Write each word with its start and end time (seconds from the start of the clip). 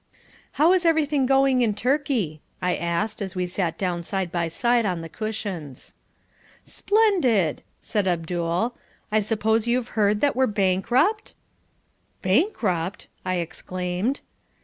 "How 0.53 0.73
is 0.73 0.83
everything 0.83 1.27
going 1.27 1.61
in 1.61 1.75
Turkey?" 1.75 2.41
I 2.59 2.75
asked 2.75 3.21
as 3.21 3.35
we 3.35 3.45
sat 3.45 3.77
down 3.77 4.01
side 4.01 4.31
by 4.31 4.47
side 4.47 4.83
on 4.83 5.01
the 5.01 5.07
cushions. 5.09 5.93
"Splendid," 6.65 7.61
said 7.79 8.07
Abdul. 8.07 8.75
"I 9.11 9.19
suppose 9.19 9.67
you've 9.67 9.89
heard 9.89 10.19
that 10.21 10.35
we're 10.35 10.47
bankrupt?" 10.47 11.35
"Bankrupt!" 12.23 13.09
I 13.23 13.35
exclaimed. 13.35 14.21